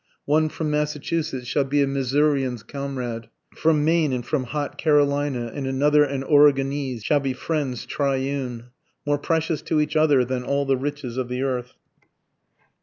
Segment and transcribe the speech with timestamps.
[0.25, 5.67] One from Massachusetts shall be a Missourian's comrade, From Maine and from hot Carolina, and
[5.67, 8.71] another an Oregonese, shall be friends triune,
[9.05, 11.73] More precious to each other than all the riches of the earth.